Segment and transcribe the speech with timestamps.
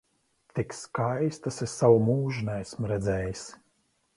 [0.59, 3.45] Tik skaistas es savu mūžu neesmu redzējis!